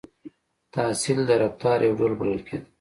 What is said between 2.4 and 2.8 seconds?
کېده.